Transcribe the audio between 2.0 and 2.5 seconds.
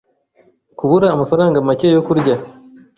kurya.